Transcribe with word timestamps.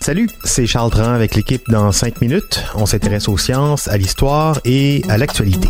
Salut, 0.00 0.28
c'est 0.42 0.66
Charles 0.66 0.90
Dran 0.90 1.12
avec 1.12 1.36
l'équipe 1.36 1.62
dans 1.70 1.92
5 1.92 2.20
minutes. 2.20 2.64
On 2.74 2.86
s'intéresse 2.86 3.28
aux 3.28 3.38
sciences, 3.38 3.86
à 3.86 3.96
l'histoire 3.96 4.58
et 4.64 5.04
à 5.08 5.16
l'actualité. 5.16 5.68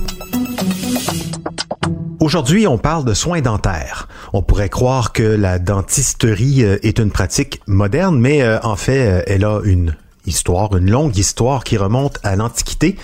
Aujourd'hui, 2.19 2.67
on 2.67 2.79
parle 2.79 3.05
de 3.05 3.13
soins 3.13 3.43
dentaires. 3.43 4.09
On 4.33 4.41
pourrait 4.41 4.71
croire 4.71 5.13
que 5.13 5.23
la 5.23 5.59
dentisterie 5.59 6.65
euh, 6.65 6.79
est 6.83 6.99
une 6.99 7.11
pratique 7.11 7.61
moderne, 7.67 8.19
mais 8.19 8.41
euh, 8.41 8.59
en 8.63 8.77
fait, 8.77 9.07
euh, 9.07 9.23
elle 9.27 9.45
a 9.45 9.61
une 9.63 9.95
histoire, 10.25 10.75
une 10.75 10.91
longue 10.91 11.19
histoire 11.19 11.63
qui 11.63 11.77
remonte 11.77 12.21
à 12.23 12.37
l'Antiquité. 12.37 12.97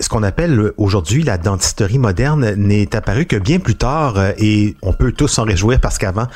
Ce 0.00 0.08
qu'on 0.08 0.24
appelle 0.24 0.72
aujourd'hui 0.76 1.22
la 1.22 1.38
dentisterie 1.38 1.98
moderne 1.98 2.54
n'est 2.56 2.96
apparu 2.96 3.26
que 3.26 3.36
bien 3.36 3.60
plus 3.60 3.76
tard 3.76 4.16
et 4.38 4.74
on 4.82 4.92
peut 4.92 5.12
tous 5.12 5.28
s'en 5.28 5.44
réjouir 5.44 5.80
parce 5.80 5.98
qu'avant, 5.98 6.26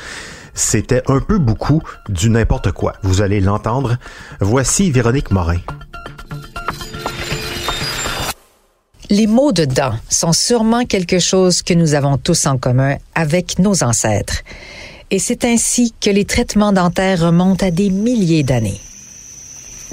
c'était 0.57 1.03
un 1.07 1.19
peu 1.19 1.37
beaucoup 1.37 1.81
du 2.09 2.29
n'importe 2.29 2.71
quoi. 2.71 2.93
Vous 3.03 3.21
allez 3.21 3.39
l'entendre. 3.39 3.97
Voici 4.41 4.91
Véronique 4.91 5.31
Morin. 5.31 5.59
Les 9.09 9.27
mots 9.27 9.53
de 9.53 9.63
dents 9.63 9.95
sont 10.09 10.33
sûrement 10.33 10.83
quelque 10.83 11.19
chose 11.19 11.61
que 11.61 11.73
nous 11.73 11.93
avons 11.93 12.17
tous 12.17 12.45
en 12.45 12.57
commun 12.57 12.97
avec 13.15 13.59
nos 13.59 13.83
ancêtres. 13.83 14.41
Et 15.11 15.19
c'est 15.19 15.45
ainsi 15.45 15.93
que 16.01 16.09
les 16.09 16.25
traitements 16.25 16.73
dentaires 16.73 17.21
remontent 17.21 17.65
à 17.65 17.71
des 17.71 17.89
milliers 17.89 18.43
d'années. 18.43 18.81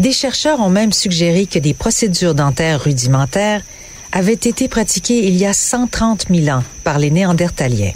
Des 0.00 0.12
chercheurs 0.12 0.58
ont 0.58 0.70
même 0.70 0.92
suggéré 0.92 1.46
que 1.46 1.60
des 1.60 1.74
procédures 1.74 2.34
dentaires 2.34 2.82
rudimentaires 2.82 3.62
avaient 4.10 4.32
été 4.32 4.66
pratiquées 4.66 5.28
il 5.28 5.36
y 5.36 5.46
a 5.46 5.52
130 5.52 6.26
000 6.34 6.56
ans 6.56 6.64
par 6.82 6.98
les 6.98 7.10
Néandertaliens. 7.10 7.92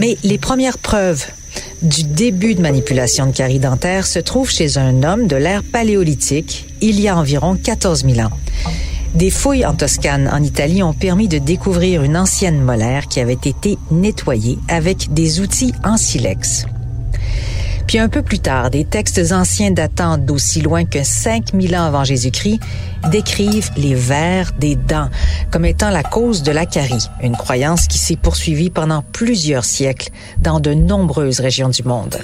Mais 0.00 0.16
les 0.24 0.38
premières 0.38 0.78
preuves 0.78 1.26
du 1.82 2.04
début 2.04 2.54
de 2.54 2.62
manipulation 2.62 3.26
de 3.26 3.32
caries 3.32 3.58
dentaires 3.58 4.06
se 4.06 4.18
trouvent 4.18 4.50
chez 4.50 4.78
un 4.78 5.02
homme 5.02 5.26
de 5.26 5.36
l'ère 5.36 5.62
paléolithique, 5.62 6.66
il 6.80 6.98
y 6.98 7.08
a 7.08 7.18
environ 7.18 7.54
14 7.54 8.06
000 8.06 8.26
ans. 8.26 8.30
Des 9.14 9.28
fouilles 9.28 9.66
en 9.66 9.74
Toscane, 9.74 10.30
en 10.32 10.42
Italie, 10.42 10.82
ont 10.82 10.94
permis 10.94 11.28
de 11.28 11.36
découvrir 11.36 12.02
une 12.02 12.16
ancienne 12.16 12.62
molaire 12.62 13.08
qui 13.08 13.20
avait 13.20 13.34
été 13.34 13.76
nettoyée 13.90 14.58
avec 14.68 15.12
des 15.12 15.40
outils 15.40 15.74
en 15.84 15.98
silex. 15.98 16.64
Puis 17.90 17.98
un 17.98 18.08
peu 18.08 18.22
plus 18.22 18.38
tard, 18.38 18.70
des 18.70 18.84
textes 18.84 19.32
anciens 19.32 19.72
datant 19.72 20.16
d'aussi 20.16 20.60
loin 20.60 20.84
que 20.84 21.02
5000 21.02 21.74
ans 21.74 21.86
avant 21.86 22.04
Jésus-Christ 22.04 22.60
décrivent 23.10 23.72
les 23.76 23.96
vers 23.96 24.52
des 24.52 24.76
dents 24.76 25.10
comme 25.50 25.64
étant 25.64 25.90
la 25.90 26.04
cause 26.04 26.44
de 26.44 26.52
la 26.52 26.66
carie, 26.66 27.08
une 27.20 27.36
croyance 27.36 27.88
qui 27.88 27.98
s'est 27.98 28.14
poursuivie 28.14 28.70
pendant 28.70 29.02
plusieurs 29.02 29.64
siècles 29.64 30.10
dans 30.40 30.60
de 30.60 30.72
nombreuses 30.72 31.40
régions 31.40 31.68
du 31.68 31.82
monde. 31.82 32.16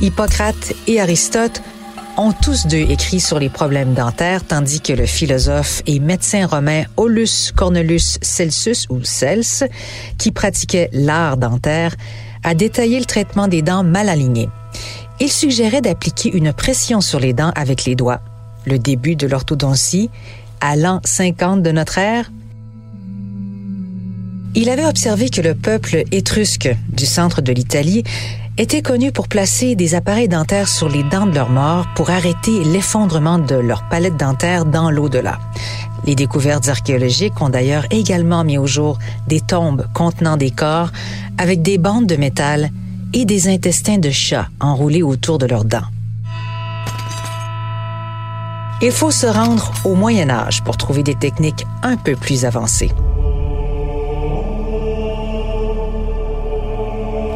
Hippocrate 0.00 0.72
et 0.88 1.00
Aristote 1.00 1.62
ont 2.16 2.32
tous 2.32 2.66
deux 2.66 2.78
écrit 2.90 3.20
sur 3.20 3.38
les 3.38 3.50
problèmes 3.50 3.94
dentaires, 3.94 4.44
tandis 4.44 4.80
que 4.80 4.94
le 4.94 5.06
philosophe 5.06 5.84
et 5.86 6.00
médecin 6.00 6.44
romain 6.44 6.82
Aulus 6.96 7.52
Cornelius 7.54 8.18
Celsus 8.20 8.88
ou 8.90 8.98
Cels, 9.04 9.70
qui 10.18 10.32
pratiquait 10.32 10.90
l'art 10.92 11.36
dentaire, 11.36 11.94
a 12.42 12.56
détaillé 12.56 12.98
le 12.98 13.06
traitement 13.06 13.46
des 13.46 13.62
dents 13.62 13.84
mal 13.84 14.08
alignées. 14.08 14.48
Il 15.22 15.30
suggérait 15.30 15.82
d'appliquer 15.82 16.36
une 16.36 16.52
pression 16.52 17.00
sur 17.00 17.20
les 17.20 17.32
dents 17.32 17.52
avec 17.54 17.84
les 17.84 17.94
doigts. 17.94 18.18
Le 18.66 18.80
début 18.80 19.14
de 19.14 19.28
l'orthodontie, 19.28 20.10
à 20.60 20.74
l'an 20.74 21.00
50 21.04 21.62
de 21.62 21.70
notre 21.70 21.98
ère, 21.98 22.32
il 24.56 24.68
avait 24.68 24.84
observé 24.84 25.30
que 25.30 25.40
le 25.40 25.54
peuple 25.54 26.02
étrusque 26.10 26.74
du 26.88 27.06
centre 27.06 27.40
de 27.40 27.52
l'Italie 27.52 28.02
était 28.58 28.82
connu 28.82 29.12
pour 29.12 29.28
placer 29.28 29.76
des 29.76 29.94
appareils 29.94 30.26
dentaires 30.26 30.66
sur 30.66 30.88
les 30.88 31.04
dents 31.04 31.26
de 31.26 31.36
leurs 31.36 31.50
morts 31.50 31.86
pour 31.94 32.10
arrêter 32.10 32.64
l'effondrement 32.64 33.38
de 33.38 33.54
leur 33.54 33.88
palette 33.88 34.16
dentaire 34.16 34.64
dans 34.64 34.90
l'au-delà. 34.90 35.38
Les 36.04 36.16
découvertes 36.16 36.68
archéologiques 36.68 37.40
ont 37.40 37.48
d'ailleurs 37.48 37.86
également 37.92 38.42
mis 38.42 38.58
au 38.58 38.66
jour 38.66 38.98
des 39.28 39.40
tombes 39.40 39.86
contenant 39.94 40.36
des 40.36 40.50
corps 40.50 40.90
avec 41.38 41.62
des 41.62 41.78
bandes 41.78 42.06
de 42.06 42.16
métal 42.16 42.72
et 43.12 43.24
des 43.24 43.48
intestins 43.48 43.98
de 43.98 44.10
chat 44.10 44.46
enroulés 44.60 45.02
autour 45.02 45.38
de 45.38 45.46
leurs 45.46 45.64
dents. 45.64 45.86
Il 48.80 48.90
faut 48.90 49.10
se 49.10 49.26
rendre 49.26 49.70
au 49.84 49.94
Moyen 49.94 50.28
Âge 50.28 50.62
pour 50.64 50.76
trouver 50.76 51.02
des 51.02 51.14
techniques 51.14 51.64
un 51.82 51.96
peu 51.96 52.16
plus 52.16 52.44
avancées. 52.44 52.90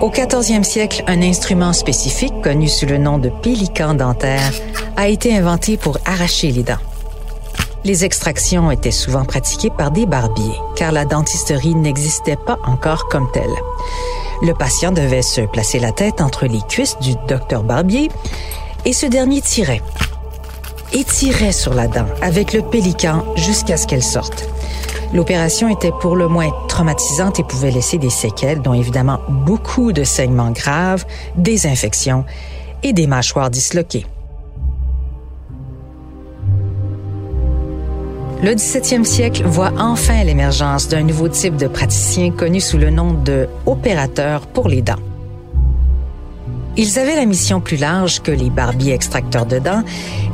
Au 0.01 0.11
14e 0.11 0.63
siècle, 0.63 1.05
un 1.07 1.23
instrument 1.23 1.73
spécifique 1.73 2.35
connu 2.43 2.69
sous 2.69 2.87
le 2.87 2.99
nom 2.99 3.19
de 3.19 3.29
pélican 3.29 3.95
dentaire 3.95 4.53
a 4.97 5.09
été 5.09 5.37
inventé 5.37 5.77
pour 5.77 5.99
arracher 6.05 6.51
les 6.51 6.63
dents. 6.63 6.83
Les 7.85 8.05
extractions 8.05 8.71
étaient 8.73 8.91
souvent 8.91 9.25
pratiquées 9.25 9.71
par 9.71 9.93
des 9.93 10.07
barbiers, 10.07 10.61
car 10.75 10.91
la 10.91 11.05
dentisterie 11.05 11.77
n'existait 11.77 12.37
pas 12.37 12.59
encore 12.65 13.09
comme 13.09 13.31
telle. 13.33 13.55
Le 14.43 14.53
patient 14.53 14.93
devait 14.93 15.23
se 15.23 15.41
placer 15.41 15.79
la 15.79 15.93
tête 15.93 16.21
entre 16.21 16.47
les 16.47 16.61
cuisses 16.69 16.99
du 17.01 17.15
docteur 17.29 17.63
Barbier 17.63 18.11
et 18.85 18.93
ce 18.93 19.07
dernier 19.07 19.41
tirait 19.41 19.83
et 20.93 21.05
tirait 21.05 21.53
sur 21.53 21.75
la 21.75 21.89
dent 21.89 22.07
avec 22.23 22.53
le 22.53 22.63
pélican 22.63 23.25
jusqu'à 23.37 23.77
ce 23.77 23.87
qu'elle 23.87 24.03
sorte. 24.03 24.49
L'opération 25.13 25.69
était 25.69 25.93
pour 26.01 26.17
le 26.17 26.29
moins 26.29 26.51
traumatisante 26.69 27.39
et 27.41 27.45
pouvait 27.45 27.71
laisser 27.71 27.99
des 27.99 28.11
séquelles, 28.11 28.61
dont 28.61 28.75
évidemment 28.75 29.21
beaucoup 29.29 29.93
de 29.93 30.05
saignements 30.05 30.51
graves, 30.51 31.05
des 31.37 31.67
infections 31.67 32.25
et 32.83 32.93
des 32.93 33.07
mâchoires 33.07 33.51
disloquées. 33.51 34.07
Le 38.43 38.55
17e 38.55 39.05
siècle 39.05 39.45
voit 39.45 39.73
enfin 39.79 40.23
l'émergence 40.23 40.89
d'un 40.89 41.03
nouveau 41.03 41.29
type 41.29 41.57
de 41.57 41.67
praticien 41.67 42.31
connu 42.31 42.61
sous 42.61 42.77
le 42.77 42.91
nom 42.91 43.15
de 43.15 43.49
opérateur 43.65 44.47
pour 44.47 44.69
les 44.69 44.83
dents. 44.83 45.01
Ils 46.77 46.99
avaient 46.99 47.17
la 47.17 47.25
mission 47.25 47.63
plus 47.63 47.79
large 47.79 48.21
que 48.21 48.31
les 48.31 48.51
barbiers 48.51 48.93
extracteurs 48.93 49.47
de 49.47 49.59
dents 49.59 49.83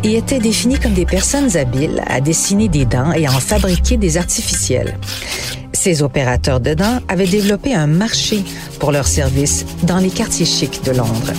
et 0.03 0.17
étaient 0.17 0.41
définis 0.41 0.81
comme 0.81 0.95
des 0.95 1.07
personnes 1.07 1.57
habiles 1.57 2.03
à 2.09 2.21
dessiner 2.21 2.69
des 2.69 2.85
dents 2.85 3.13
et 3.13 3.27
à 3.27 3.31
en 3.31 3.41
fabriquer 3.41 3.97
des 3.97 4.17
artificiels. 4.17 4.99
Ces 5.73 6.03
opérateurs 6.03 6.59
de 6.59 6.75
dents 6.75 6.99
avaient 7.07 7.27
développé 7.27 7.73
un 7.73 7.87
marché 7.87 8.43
pour 8.81 8.91
leurs 8.91 9.07
services 9.07 9.65
dans 9.85 9.99
les 9.99 10.11
quartiers 10.11 10.47
chics 10.47 10.83
de 10.85 10.91
Londres. 10.91 11.33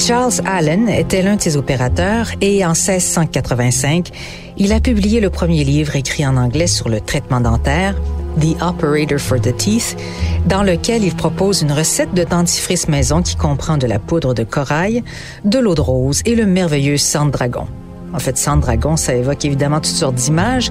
Charles 0.00 0.40
Allen 0.46 0.88
était 0.88 1.20
l'un 1.20 1.36
de 1.36 1.42
ces 1.42 1.58
opérateurs 1.58 2.28
et 2.40 2.64
en 2.64 2.70
1685, 2.70 4.08
il 4.56 4.72
a 4.72 4.80
publié 4.80 5.20
le 5.20 5.28
premier 5.28 5.62
livre 5.62 5.94
écrit 5.94 6.26
en 6.26 6.38
anglais 6.38 6.68
sur 6.68 6.88
le 6.88 7.02
traitement 7.02 7.40
dentaire, 7.40 7.94
The 8.40 8.56
Operator 8.62 9.18
for 9.18 9.38
the 9.38 9.54
Teeth, 9.54 9.98
dans 10.46 10.62
lequel 10.62 11.04
il 11.04 11.14
propose 11.14 11.60
une 11.60 11.72
recette 11.72 12.14
de 12.14 12.24
dentifrice 12.24 12.88
maison 12.88 13.20
qui 13.20 13.36
comprend 13.36 13.76
de 13.76 13.86
la 13.86 13.98
poudre 13.98 14.32
de 14.32 14.42
corail, 14.42 15.04
de 15.44 15.58
l'eau 15.58 15.74
de 15.74 15.82
rose 15.82 16.22
et 16.24 16.34
le 16.34 16.46
merveilleux 16.46 16.96
sang 16.96 17.26
de 17.26 17.32
dragon. 17.32 17.66
En 18.14 18.18
fait, 18.18 18.38
sang 18.38 18.56
de 18.56 18.62
dragon, 18.62 18.96
ça 18.96 19.14
évoque 19.14 19.44
évidemment 19.44 19.80
toutes 19.80 19.94
sortes 19.94 20.14
d'images, 20.14 20.70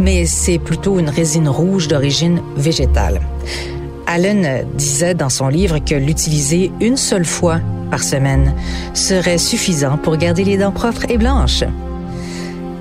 mais 0.00 0.26
c'est 0.26 0.58
plutôt 0.58 0.98
une 0.98 1.10
résine 1.10 1.48
rouge 1.48 1.86
d'origine 1.86 2.42
végétale. 2.56 3.20
Allen 4.06 4.66
disait 4.74 5.14
dans 5.14 5.28
son 5.28 5.48
livre 5.48 5.78
que 5.78 5.94
l'utiliser 5.94 6.70
une 6.80 6.96
seule 6.96 7.24
fois 7.24 7.60
par 7.90 8.02
semaine 8.02 8.54
serait 8.92 9.38
suffisant 9.38 9.96
pour 9.98 10.16
garder 10.16 10.44
les 10.44 10.56
dents 10.56 10.72
propres 10.72 11.10
et 11.10 11.18
blanches. 11.18 11.64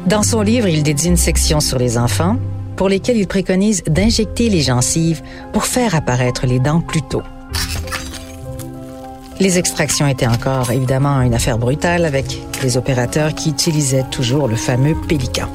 Dans 0.06 0.24
son 0.24 0.42
livre, 0.42 0.68
il 0.68 0.84
dédie 0.84 1.08
une 1.08 1.18
section 1.18 1.60
sur 1.60 1.78
les 1.78 1.98
enfants, 1.98 2.38
pour 2.76 2.90
lesquels 2.90 3.18
il 3.18 3.28
préconise 3.28 3.84
d'injecter 3.84 4.50
les 4.50 4.62
gencives 4.62 5.22
pour 5.54 5.66
faire 5.66 5.96
apparaître 5.96 6.46
les 6.46 6.60
dents 6.60 6.82
plus 6.82 7.02
tôt. 7.02 7.24
Les 9.40 9.58
extractions 9.58 10.08
étaient 10.08 10.28
encore 10.28 10.72
évidemment 10.72 11.22
une 11.22 11.34
affaire 11.34 11.58
brutale 11.58 12.06
avec 12.06 12.42
les 12.62 12.78
opérateurs 12.78 13.34
qui 13.34 13.50
utilisaient 13.50 14.06
toujours 14.10 14.48
le 14.48 14.56
fameux 14.56 14.96
pélican. 15.08 15.50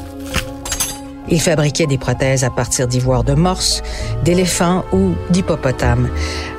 Il 1.31 1.41
fabriquait 1.41 1.87
des 1.87 1.99
prothèses 1.99 2.45
à 2.45 2.51
partir 2.51 2.87
d'ivoire 2.87 3.25
de 3.25 3.35
morse, 3.35 3.83
d'éléphants 4.25 4.85
ou 4.93 5.15
d'hippopotames. 5.31 6.09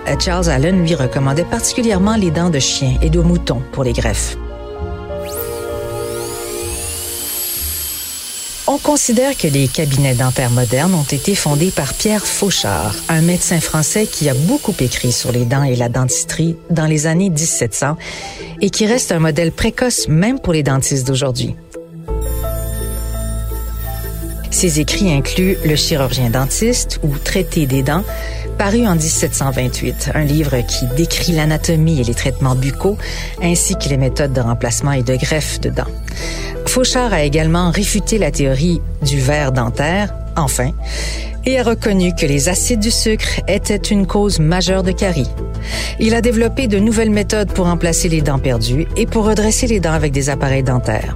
Euh, 0.07 0.15
Charles 0.19 0.49
Allen 0.49 0.81
lui 0.81 0.95
recommandait 0.95 1.43
particulièrement 1.43 2.15
les 2.15 2.31
dents 2.31 2.49
de 2.49 2.59
chien 2.59 2.97
et 3.01 3.09
de 3.09 3.19
mouton 3.19 3.61
pour 3.71 3.83
les 3.83 3.93
greffes. 3.93 4.37
On 8.71 8.77
considère 8.77 9.35
que 9.35 9.47
les 9.47 9.67
cabinets 9.67 10.13
dentaires 10.13 10.51
modernes 10.51 10.93
ont 10.93 11.01
été 11.01 11.33
fondés 11.33 11.71
par 11.71 11.95
Pierre 11.95 12.27
Fauchard, 12.27 12.93
un 13.07 13.21
médecin 13.21 13.59
français 13.59 14.05
qui 14.05 14.29
a 14.29 14.35
beaucoup 14.35 14.75
écrit 14.79 15.11
sur 15.11 15.31
les 15.31 15.45
dents 15.45 15.63
et 15.63 15.75
la 15.75 15.89
dentisterie 15.89 16.55
dans 16.69 16.85
les 16.85 17.07
années 17.07 17.31
1700 17.31 17.97
et 18.61 18.69
qui 18.69 18.85
reste 18.85 19.11
un 19.11 19.17
modèle 19.17 19.51
précoce 19.51 20.07
même 20.07 20.39
pour 20.39 20.53
les 20.53 20.61
dentistes 20.61 21.07
d'aujourd'hui. 21.07 21.55
Ses 24.51 24.79
écrits 24.79 25.11
incluent 25.13 25.57
Le 25.63 25.75
chirurgien 25.75 26.29
dentiste 26.29 26.99
ou 27.03 27.15
Traité 27.17 27.67
des 27.67 27.83
dents, 27.83 28.03
paru 28.57 28.87
en 28.87 28.95
1728, 28.95 30.11
un 30.15 30.23
livre 30.23 30.57
qui 30.61 30.85
décrit 30.97 31.33
l'anatomie 31.33 32.01
et 32.01 32.03
les 32.03 32.13
traitements 32.13 32.55
buccaux, 32.55 32.97
ainsi 33.41 33.75
que 33.75 33.89
les 33.89 33.97
méthodes 33.97 34.33
de 34.33 34.41
remplacement 34.41 34.91
et 34.91 35.03
de 35.03 35.15
greffe 35.15 35.59
de 35.59 35.69
dents. 35.69 35.83
Fauchard 36.65 37.13
a 37.13 37.23
également 37.23 37.71
réfuté 37.71 38.17
la 38.17 38.31
théorie 38.31 38.81
du 39.03 39.19
verre 39.19 39.51
dentaire, 39.51 40.13
enfin, 40.35 40.71
et 41.45 41.59
a 41.59 41.63
reconnu 41.63 42.13
que 42.13 42.25
les 42.25 42.49
acides 42.49 42.79
du 42.79 42.91
sucre 42.91 43.41
étaient 43.47 43.77
une 43.77 44.07
cause 44.07 44.39
majeure 44.39 44.83
de 44.83 44.91
carie. 44.91 45.29
Il 45.99 46.15
a 46.15 46.21
développé 46.21 46.67
de 46.67 46.79
nouvelles 46.79 47.11
méthodes 47.11 47.53
pour 47.53 47.65
remplacer 47.65 48.09
les 48.09 48.21
dents 48.21 48.39
perdues 48.39 48.87
et 48.97 49.05
pour 49.05 49.25
redresser 49.25 49.67
les 49.67 49.79
dents 49.79 49.93
avec 49.93 50.11
des 50.11 50.29
appareils 50.29 50.63
dentaires. 50.63 51.15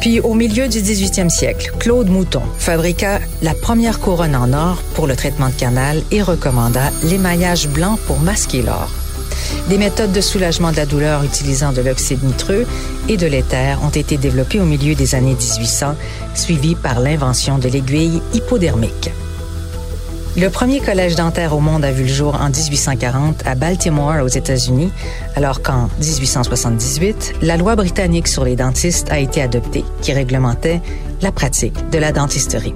Puis, 0.00 0.20
au 0.20 0.34
milieu 0.34 0.68
du 0.68 0.78
18e 0.78 1.28
siècle, 1.28 1.72
Claude 1.80 2.08
Mouton 2.08 2.42
fabriqua 2.58 3.18
la 3.42 3.54
première 3.54 3.98
couronne 3.98 4.36
en 4.36 4.52
or 4.52 4.82
pour 4.94 5.06
le 5.06 5.16
traitement 5.16 5.48
de 5.48 5.54
canal 5.54 6.02
et 6.12 6.22
recommanda 6.22 6.90
l'émaillage 7.02 7.68
blanc 7.68 7.98
pour 8.06 8.20
masquer 8.20 8.62
l'or. 8.62 8.90
Des 9.68 9.78
méthodes 9.78 10.12
de 10.12 10.20
soulagement 10.20 10.70
de 10.70 10.76
la 10.76 10.86
douleur 10.86 11.24
utilisant 11.24 11.72
de 11.72 11.80
l'oxyde 11.80 12.22
nitreux 12.22 12.66
et 13.08 13.16
de 13.16 13.26
l'éther 13.26 13.78
ont 13.82 13.90
été 13.90 14.16
développées 14.16 14.60
au 14.60 14.64
milieu 14.64 14.94
des 14.94 15.14
années 15.14 15.34
1800, 15.34 15.94
suivies 16.34 16.76
par 16.76 17.00
l'invention 17.00 17.58
de 17.58 17.68
l'aiguille 17.68 18.22
hypodermique. 18.32 19.10
Le 20.36 20.48
premier 20.50 20.80
collège 20.80 21.16
dentaire 21.16 21.54
au 21.54 21.60
monde 21.60 21.84
a 21.84 21.90
vu 21.90 22.04
le 22.04 22.08
jour 22.08 22.36
en 22.40 22.48
1840 22.48 23.44
à 23.44 23.54
Baltimore, 23.54 24.22
aux 24.22 24.28
États-Unis, 24.28 24.92
alors 25.34 25.62
qu'en 25.62 25.88
1878, 26.00 27.34
la 27.42 27.56
loi 27.56 27.74
britannique 27.74 28.28
sur 28.28 28.44
les 28.44 28.54
dentistes 28.54 29.10
a 29.10 29.18
été 29.18 29.42
adoptée, 29.42 29.84
qui 30.00 30.12
réglementait 30.12 30.80
la 31.22 31.32
pratique 31.32 31.90
de 31.90 31.98
la 31.98 32.12
dentisterie. 32.12 32.74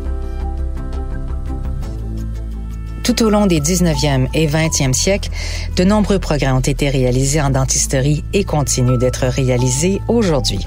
Tout 3.05 3.23
au 3.25 3.31
long 3.31 3.47
des 3.47 3.61
19e 3.61 4.29
et 4.35 4.47
20e 4.47 4.93
siècles, 4.93 5.31
de 5.77 5.85
nombreux 5.85 6.19
progrès 6.19 6.51
ont 6.51 6.61
été 6.61 6.89
réalisés 6.89 7.41
en 7.41 7.51
dentisterie 7.51 8.25
et 8.33 8.45
continuent 8.45 8.99
d'être 8.99 9.27
réalisés 9.27 10.01
aujourd'hui. 10.09 10.67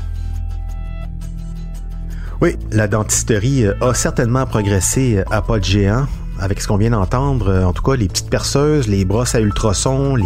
Oui, 2.41 2.57
la 2.71 2.87
dentisterie 2.87 3.65
a 3.81 3.93
certainement 3.93 4.45
progressé 4.45 5.23
à 5.31 5.41
pas 5.41 5.59
de 5.59 5.63
géant 5.63 6.05
avec 6.39 6.61
ce 6.61 6.67
qu'on 6.67 6.77
vient 6.77 6.91
d'entendre, 6.91 7.49
euh, 7.49 7.63
en 7.63 7.73
tout 7.73 7.83
cas 7.83 7.95
les 7.95 8.07
petites 8.07 8.29
perceuses, 8.29 8.87
les 8.87 9.05
brosses 9.05 9.35
à 9.35 9.39
ultrasons, 9.39 10.15
les 10.15 10.25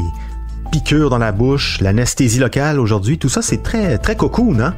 piqûres 0.71 1.09
dans 1.09 1.17
la 1.17 1.31
bouche, 1.31 1.79
l'anesthésie 1.81 2.39
locale 2.39 2.79
aujourd'hui, 2.79 3.17
tout 3.17 3.29
ça 3.29 3.41
c'est 3.41 3.63
très 3.63 3.97
très 3.97 4.15
cocoon. 4.15 4.59
Hein? 4.59 4.75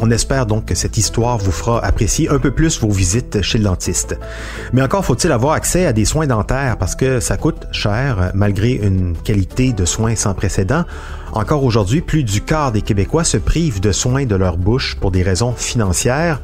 On 0.00 0.10
espère 0.10 0.46
donc 0.46 0.66
que 0.66 0.74
cette 0.74 0.96
histoire 0.96 1.38
vous 1.38 1.52
fera 1.52 1.84
apprécier 1.84 2.28
un 2.28 2.38
peu 2.38 2.50
plus 2.50 2.80
vos 2.80 2.90
visites 2.90 3.42
chez 3.42 3.58
le 3.58 3.64
dentiste. 3.64 4.18
Mais 4.72 4.82
encore 4.82 5.04
faut-il 5.04 5.32
avoir 5.32 5.54
accès 5.54 5.86
à 5.86 5.92
des 5.92 6.04
soins 6.04 6.26
dentaires 6.26 6.76
parce 6.78 6.94
que 6.94 7.20
ça 7.20 7.36
coûte 7.36 7.66
cher 7.72 8.30
malgré 8.34 8.72
une 8.72 9.16
qualité 9.16 9.72
de 9.72 9.84
soins 9.84 10.16
sans 10.16 10.34
précédent. 10.34 10.84
Encore 11.34 11.64
aujourd'hui, 11.64 12.02
plus 12.02 12.24
du 12.24 12.42
quart 12.42 12.72
des 12.72 12.82
Québécois 12.82 13.24
se 13.24 13.38
privent 13.38 13.80
de 13.80 13.90
soins 13.90 14.26
de 14.26 14.36
leur 14.36 14.58
bouche 14.58 14.96
pour 15.00 15.10
des 15.10 15.22
raisons 15.22 15.52
financières. 15.52 16.42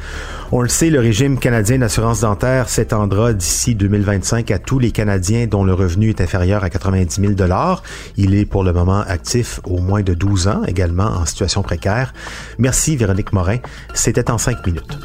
On 0.50 0.62
le 0.62 0.68
sait, 0.68 0.88
le 0.88 0.98
régime 0.98 1.38
canadien 1.38 1.78
d'assurance 1.78 2.20
dentaire 2.20 2.70
s'étendra 2.70 3.34
d'ici 3.34 3.74
2025 3.74 4.50
à 4.50 4.58
tous 4.58 4.78
les 4.78 4.90
Canadiens 4.90 5.46
dont 5.46 5.62
le 5.62 5.74
revenu 5.74 6.08
est 6.08 6.22
inférieur 6.22 6.64
à 6.64 6.70
90 6.70 7.20
000 7.20 7.34
Il 8.16 8.34
est 8.34 8.46
pour 8.46 8.64
le 8.64 8.72
moment 8.72 9.00
actif 9.00 9.60
au 9.64 9.78
moins 9.78 10.02
de 10.02 10.14
12 10.14 10.48
ans, 10.48 10.62
également 10.66 11.08
en 11.08 11.26
situation 11.26 11.62
précaire. 11.62 12.14
Merci 12.56 12.96
Véronique 12.96 13.34
Morin. 13.34 13.58
C'était 13.92 14.30
en 14.30 14.38
cinq 14.38 14.66
minutes. 14.66 14.98